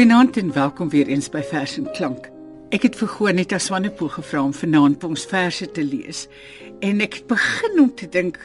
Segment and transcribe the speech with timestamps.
[0.00, 2.30] Goeienaand en welkom weer eens by Vers en Klank.
[2.72, 6.22] Ek het vir Juanita Swanepoel gevra om vanaand ons verse te lees
[6.80, 8.38] en ek het begin om te dink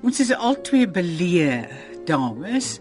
[0.00, 1.58] ons is al twee beleë
[2.08, 2.78] dames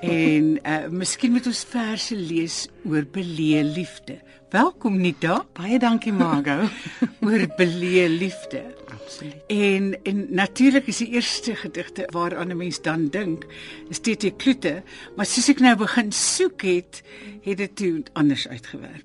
[0.00, 2.56] en uh, miskien moet ons verse lees
[2.88, 4.16] oor beleë liefde.
[4.56, 5.42] Welkom Nita.
[5.52, 6.62] Baie dankie Margo.
[7.28, 8.64] oor beleë liefde.
[9.04, 9.34] Absoluut.
[9.46, 13.46] En en natuurlik is die eerste gedigte waaraan 'n mens dan dink,
[13.88, 14.82] is TT Kloete,
[15.16, 17.02] maar soos ek nou begin soek het,
[17.42, 19.04] het dit toe anders uitgewerk.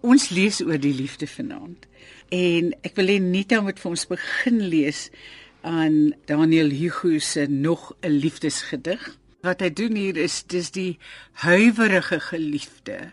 [0.00, 1.86] Ons lees oor die liefde vanaand.
[2.28, 5.10] En ek wil hê Nita moet vir ons begin lees
[5.60, 9.18] aan Daniel Hugo se nog 'n liefdesgedig.
[9.40, 10.98] Wat hy doen hier is dis die
[11.32, 13.12] huiwerige geliefde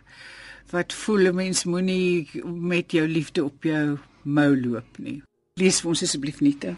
[0.73, 5.22] wat voel 'n mens moenie met jou liefde op jou mou loop nie.
[5.62, 6.72] Lees vir ons asseblief Nita.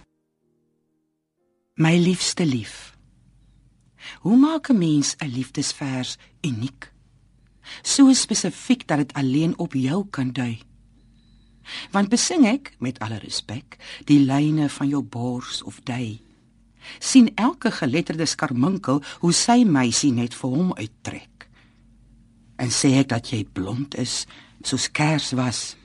[1.79, 2.91] My liefste lief.
[4.19, 6.91] Hoe maak 'n mens 'n liefdesvers uniek?
[7.83, 10.59] So spesifiek dat dit alleen op jou kan dui.
[11.91, 16.19] Want besing ek met alle respek die lyne van jou bors of dui.
[16.99, 21.49] sien elke geletterde skarminkel hoe sy meisie net vir hom uittrek.
[22.55, 24.25] En sê ek dat jy blond is
[24.61, 25.75] soos kers was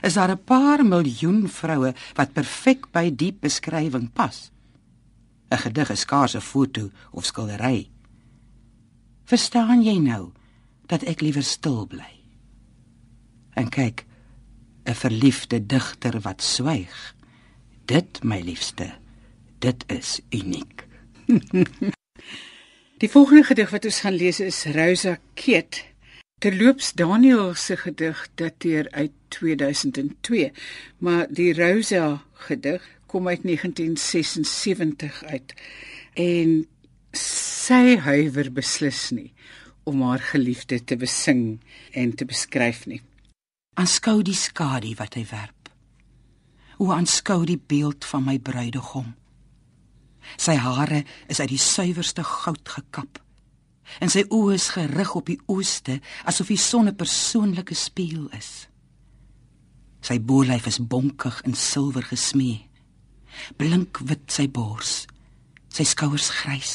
[0.00, 4.50] is daar 'n paar miljoen vroue wat perfek by die beskrywing pas.
[5.50, 7.90] 'n Gedig is skaars 'n foto of skildery.
[9.24, 10.32] Verstaan jy nou
[10.86, 12.14] dat ek liewer stil bly?
[13.54, 14.06] En kyk,
[14.84, 17.14] 'n verliefde digter wat swyg.
[17.84, 18.94] Dit, my liefste,
[19.58, 20.86] dit is uniek.
[23.02, 25.92] Die volgende gedig wat ons gaan lees is Rosa Keet
[26.42, 30.50] Terloops Daniel se gedig dateer uit 2002,
[30.98, 35.54] maar die Rosa gedig kom uit 1976 uit
[36.14, 36.52] en
[37.16, 39.32] sy huiwer beslis nie
[39.88, 41.60] om haar geliefde te besing
[41.92, 43.02] en te beskryf nie.
[43.74, 45.68] Aanskou die skadu wat hy werp.
[46.78, 49.12] Hoe aanskou die beeld van my bruidegom.
[50.38, 53.20] Sy hare is uit die suiwerste goud gekap
[54.00, 55.98] en sy oë is gerig op die ooste
[56.28, 58.68] asof die son 'n persoonlike spieël is.
[60.02, 62.66] Sy bolyf is bonkig in silwer gesmee.
[63.56, 65.06] Blink wit sy bors,
[65.72, 66.74] sy skouers grys.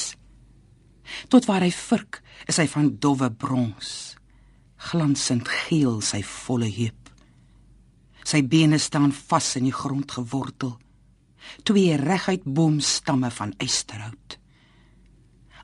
[1.32, 4.16] Tot waar hy vurk, is hy van dowwe brons.
[4.90, 7.12] Glansend geel sy volle heup.
[8.28, 10.76] Sy bene staan vas in die grond gewortel.
[11.68, 14.38] Twee reguit boomstamme van eysterhout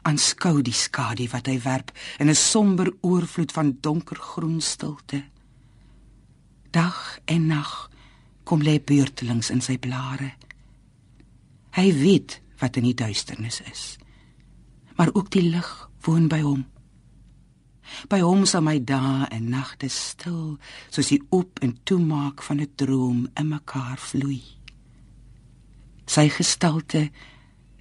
[0.03, 5.23] aanskou die skadu wat hy werp in 'n somber oorvloed van donkergroen stilte.
[6.73, 7.71] Dag en nag
[8.43, 10.33] kom lê beurtelings in sy blare.
[11.77, 13.83] Hy weet wat in die duisternis is.
[14.97, 15.69] Maar ook die lig
[16.05, 16.65] woon by hom.
[18.09, 20.57] By hom sal my dae en nagte stil
[20.89, 24.41] soos die oop en toemaak van 'n droom in mekaar vloei.
[26.05, 27.09] Sy gestalte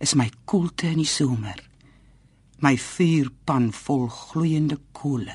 [0.00, 1.72] is my koelte in die somer
[2.62, 5.34] my vuurpan vol gloeiende kolle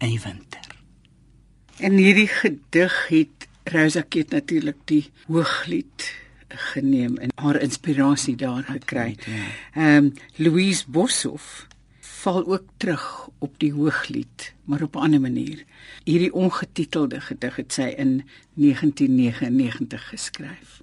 [0.00, 0.63] in die winter.
[1.78, 6.12] En hierdie gedig het Rosa Keet natuurlik die hooglied
[6.48, 9.16] geneem en haar inspirasie daar gekry.
[9.26, 9.46] Ja.
[9.74, 11.66] Ehm um, Louise Boshoff
[12.00, 15.64] val ook terug op die hooglied, maar op 'n ander manier.
[16.04, 20.82] Hierdie ongetitelde gedig het sy in 1999 geskryf.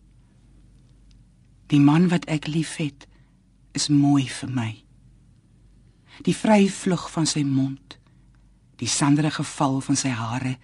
[1.67, 3.07] Die man wat ek liefhet,
[3.71, 4.83] is mooi vir my
[6.25, 7.97] die vrye vlug van sy mond,
[8.81, 10.55] die sanderige val van sy hare,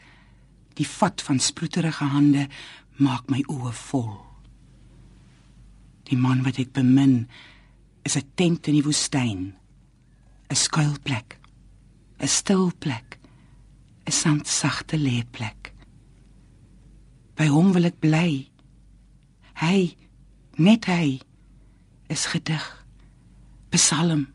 [0.78, 2.48] die vat van sproeterige hande
[3.02, 4.16] maak my oë vol.
[6.08, 7.28] Die man wat ek bemin
[8.06, 9.54] is 'n tent in die woestyn,
[10.50, 11.40] 'n skuilplek,
[12.20, 13.20] 'n stil plek,
[14.06, 15.74] 'n sandsagte leeplek.
[17.36, 18.50] By hom wil ek bly.
[19.54, 19.98] Hy,
[20.58, 21.20] net hy,
[22.10, 22.86] is gedig,
[23.70, 24.28] psalm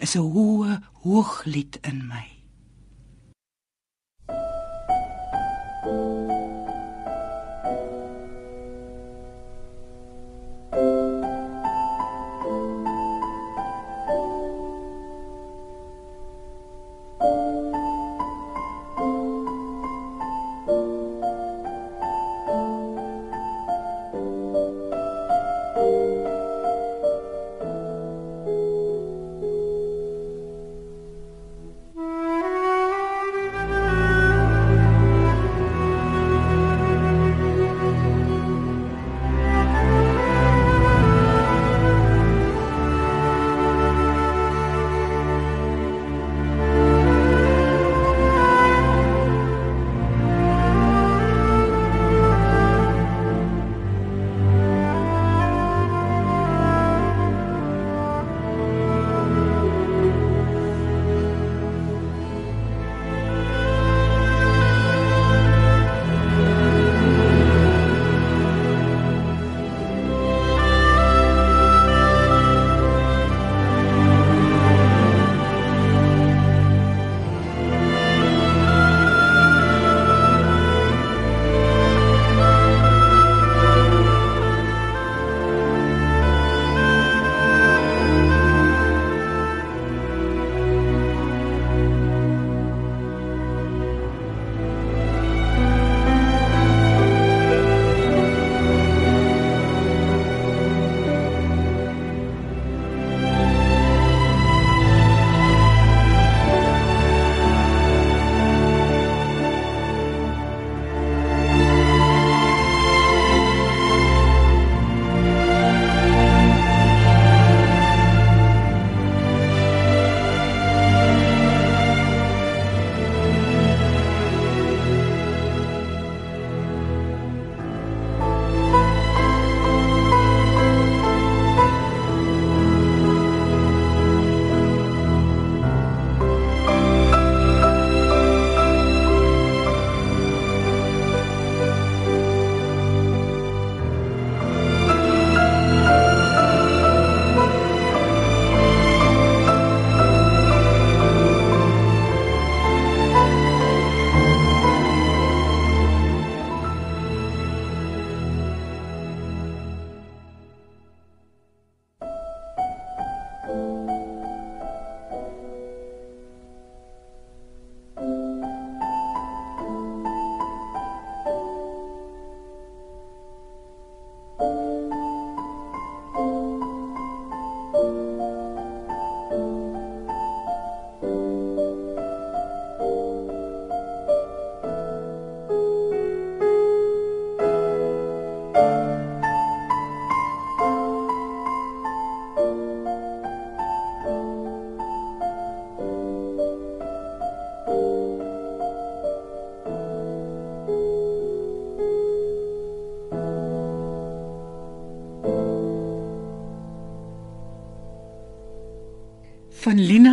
[0.00, 2.33] is 'n hoë hooglied in my.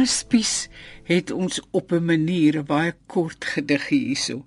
[0.01, 0.67] Lina Spies
[1.05, 4.45] het ons op 'n manier 'n baie kort gedig hierso.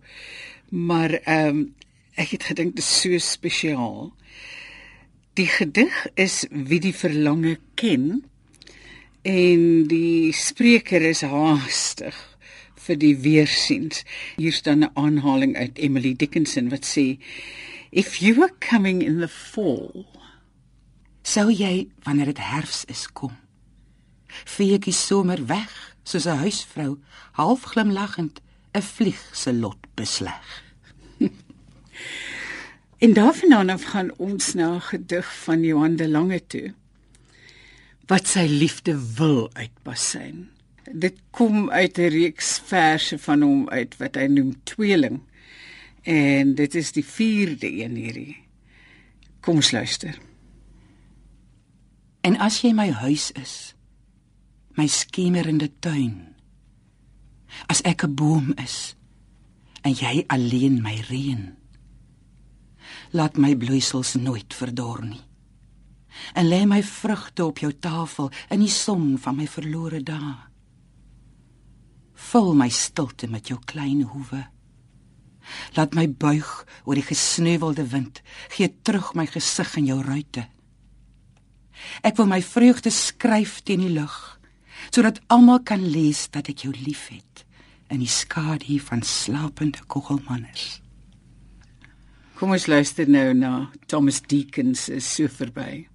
[0.69, 1.75] Maar ehm um,
[2.15, 4.15] ek het gedink dit is so spesiaal.
[5.35, 8.25] Die gedig is wie die verlange ken
[9.23, 12.39] en die spreker is haastig
[12.75, 14.03] vir die weersiens.
[14.37, 17.19] Hier staan 'n aanhaling uit Emily Dickinson wat sê
[17.91, 20.07] if you were coming in the fall
[21.23, 23.44] sou jy wanneer dit herfs is kom
[24.45, 25.73] veeetjie somer weg
[26.03, 26.99] soos 'n huisvrou
[27.33, 28.41] half glimlaggend
[28.73, 30.63] 'n vlieg se lot besleg.
[33.05, 36.75] en daarvandaan af gaan ons na 'n gedig van Johan de Lange toe
[38.07, 40.49] wat sy liefde wil uitbasyn.
[40.93, 45.21] Dit kom uit 'n reeks verse van hom uit wat hy noem Tweeling.
[46.03, 48.37] En dit is die 4de een hierdie.
[49.41, 50.19] Kom ons luister.
[52.21, 53.74] En as jy my huis is,
[54.75, 56.35] my skemerende tuin.
[57.71, 58.97] As ek 'n boom is
[59.83, 61.57] en jy alleen my reën.
[63.13, 65.23] Laat my bloeisels nooit verdor nie.
[66.35, 70.35] En lê my vrugte op jou tafel in die son van my verlore dae.
[72.15, 74.47] Vul my stilte met jou klein hoewe.
[75.77, 80.49] Laat my buig oor die gesneuwelde wind, gee terug my gesig in jou ruite.
[82.03, 84.34] Ek wil my vreugde skryf teen die lug
[84.95, 87.43] sodat almal kan lees dat ek jou liefhet
[87.91, 90.79] in die skadu van slapende kogelmannes.
[92.39, 93.51] Kom ons luister nou na
[93.91, 95.89] Thomas Deakins is so verby.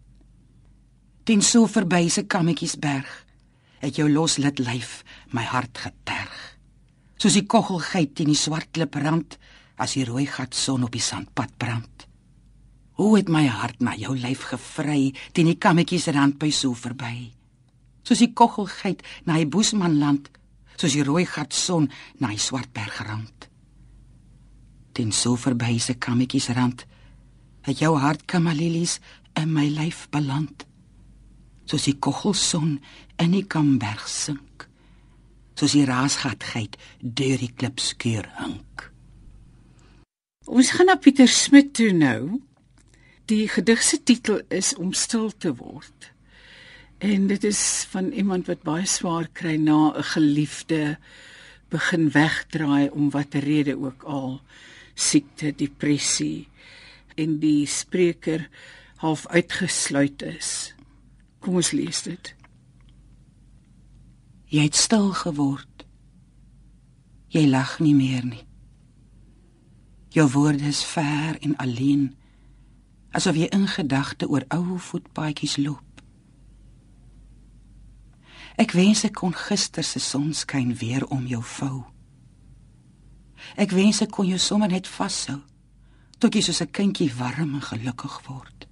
[1.24, 3.08] Dien so verby se kammetjies berg
[3.80, 5.00] het jou loslid lyf
[5.32, 6.36] my hart geterg.
[7.20, 9.40] Soos die kogelgeit teen die swart kliprand
[9.80, 12.08] as die rooi gat son op die sandpad brand.
[13.00, 17.39] Hoe het my hart na jou lyf gevry teen die kammetjies rand by so verby
[18.10, 20.32] soos die koggelgeit na die Boesmanland,
[20.80, 21.86] soos die rooi gat son
[22.18, 23.46] na die Swartbergrand.
[24.98, 26.88] Ten so verby se kammetjies rand,
[27.68, 28.98] het jou hart kamalilies
[29.38, 30.66] in my lyf beland,
[31.70, 32.80] soos die koggelson
[33.22, 34.66] in die Kamberg sink,
[35.54, 38.90] soos die raasgat geit deur die klipskeur hink.
[40.50, 42.40] Ons gaan na Pieter Smit toe nou.
[43.30, 46.09] Die gedig se titel is om stil te word.
[47.00, 50.98] En dit is van iemand wat baie swaar kry na 'n geliefde
[51.70, 54.42] begin wegdraai om watter rede ook al
[54.94, 56.48] siekte, depressie
[57.16, 58.50] en die spreker
[58.96, 60.76] half uitgesluit is.
[61.40, 62.36] Kom ons lees dit.
[64.46, 65.86] Jy het stil geword.
[67.28, 68.46] Jy lag nie meer nie.
[70.10, 72.16] Jou woorde is ver en alleen,
[73.12, 75.89] asof jy in gedagte oor ou voetpaadjies loop.
[78.60, 81.78] Ek wens ek kon gister se sonskyn weer om jou vou.
[83.56, 85.40] Ek wens ek kon jou sommer net vashou
[86.20, 88.68] tot jy soos 'n kindjie warm en gelukkig word.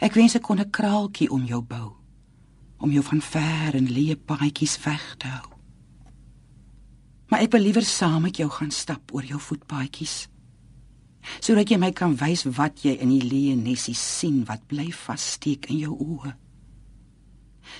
[0.00, 1.96] Ek wens ek kon 'n kraaltjie om jou bou
[2.78, 5.50] om jou van ver en leë paadjies weg te hou.
[7.28, 10.28] Maar ek wil liewer saam met jou gaan stap oor jou voetpaadjies
[11.40, 15.66] sodat jy my kan wys wat jy in die leë nessies sien wat bly vassteek
[15.70, 16.34] in jou oë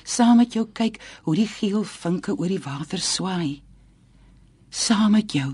[0.05, 3.63] saam met jou kyk hoe die geel vinke oor die water swaai.
[4.71, 5.53] Saam met jou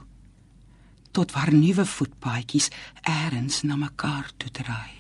[1.12, 2.70] tot waar nuwe voetpaadjies
[3.02, 4.97] eers na mekaar toe draai.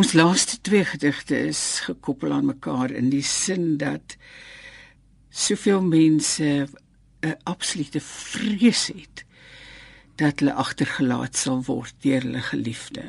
[0.00, 4.14] Ons laaste twee gedigte is gekoppel aan mekaar in die sin dat
[5.28, 6.68] soveel mense
[7.20, 9.24] 'n absolute vrees het
[10.16, 13.04] dat hulle agtergelaat sal word deur hulle geliefde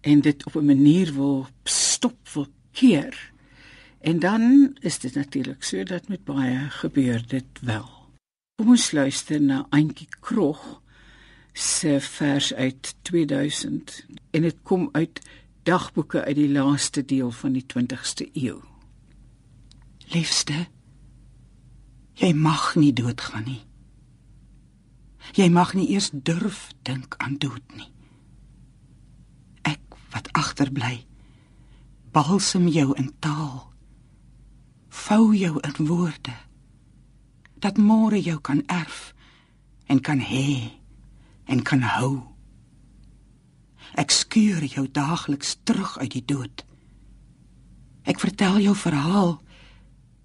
[0.00, 3.32] en dit op 'n manier wil stop wil keer.
[4.00, 7.90] En dan is dit natuurlik so dat met baie gebeur dit wel.
[8.54, 10.82] Kom ons luister na Antjie Krog
[11.52, 15.20] se vers uit 2000 en dit kom uit
[15.70, 18.58] dagboeke uit die laaste deel van die 20ste eeu.
[20.10, 20.66] Liefste,
[22.18, 23.62] jy mag nie doodgaan nie.
[25.36, 27.86] Jy mag nie eers durf dink aan dood nie.
[29.68, 31.04] Ek wat agterbly,
[32.10, 33.68] balsem jou in taal.
[35.06, 36.34] Vou jou in woorde
[37.60, 39.12] dat môre jou kan erf
[39.86, 40.72] en kan hê
[41.44, 42.29] en kan hou.
[43.94, 46.64] Ek skuur jou daagliks terug uit die dood.
[48.02, 49.36] Ek vertel jou verhaal.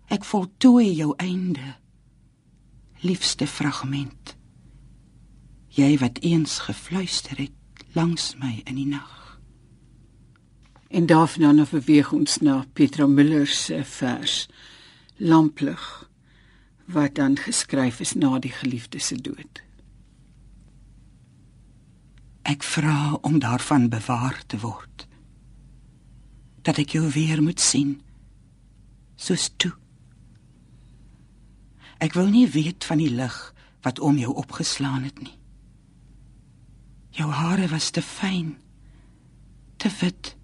[0.09, 1.75] Ek voltooi jou einde.
[3.01, 4.35] Liefste fragment.
[5.75, 9.39] Jy wat eens gefluister het langs my in die nag.
[10.87, 14.45] En daarna nou beweeg ons na Petra Müller se vers
[15.17, 15.83] Lamplig
[16.85, 19.61] wat dan geskryf is na die geliefde se dood.
[22.45, 25.07] Ek vra om daarvan bewaar te word.
[26.61, 27.95] Dat ek jou weer moet sien.
[29.17, 29.71] Soos toe.
[31.97, 33.37] Ek wil nie weet van die lig
[33.85, 35.33] wat om jou opgeslaan het nie.
[37.15, 38.57] Jou hare was te fyn,
[39.81, 40.35] te wit.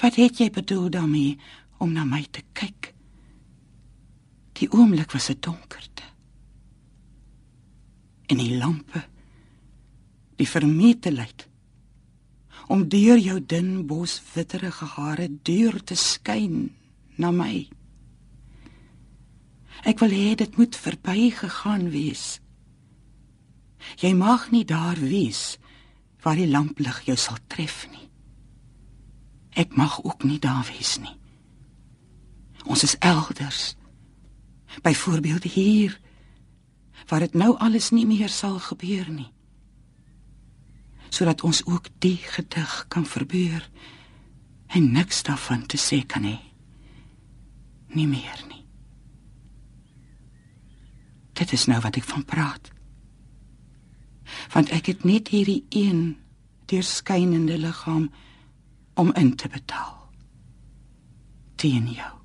[0.00, 1.36] Wat het jy bedoel daarmee
[1.78, 2.94] om na my te kyk?
[4.58, 6.02] Die oomblik was 'n donkerte.
[8.26, 9.06] En die lampe
[10.40, 11.46] die vermetelheid
[12.70, 16.68] om deur jou dun bos witterige hare deur te skyn
[17.20, 17.66] na my.
[19.90, 22.38] Ek wil hê dit moet verbygegaan wees.
[23.98, 25.58] Jy mag nie daar wees
[26.22, 28.06] waar die lamplig jou sal tref nie.
[29.58, 31.16] Ek mag ook nie daar wees nie.
[32.70, 33.74] Ons is elders.
[34.84, 35.98] Byvoorbeeld hier
[37.10, 39.32] waar dit nou alles nie meer sal gebeur nie
[41.10, 43.66] sodat ons ook die gedig kan verbeur
[44.66, 46.38] en niks daarvan te sê kan hê.
[47.90, 48.62] Nie meer nie.
[51.34, 52.70] Dit is nou wat ek van praat.
[54.54, 56.14] Want ek het net hierdie een
[56.70, 58.06] deurskynende liggaam
[58.94, 59.98] om in te betaal.
[61.58, 62.19] Teen jou